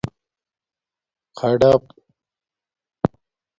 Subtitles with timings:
[1.39, 1.83] خَڈپ